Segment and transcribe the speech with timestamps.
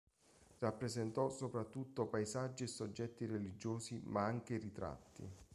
[0.57, 5.29] Rappresentò soprattutto paesaggi e soggetti religiosi, ma anche ritratti.